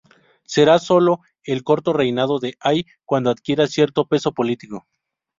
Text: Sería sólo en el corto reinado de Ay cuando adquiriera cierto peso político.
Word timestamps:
Sería 0.47 0.79
sólo 0.79 1.19
en 1.43 1.57
el 1.57 1.63
corto 1.63 1.93
reinado 1.93 2.39
de 2.39 2.57
Ay 2.59 2.87
cuando 3.05 3.29
adquiriera 3.29 3.67
cierto 3.67 4.07
peso 4.07 4.31
político. 4.33 4.87